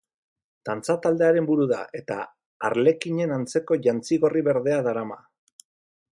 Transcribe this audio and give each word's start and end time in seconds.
Dantza-taldearen 0.67 1.49
buru 1.49 1.67
da, 1.73 1.81
eta 1.99 2.17
arlekinen 2.69 3.33
antzeko 3.37 3.77
jantzi 3.89 4.19
gorri-berdea 4.23 4.79
darama. 4.89 5.19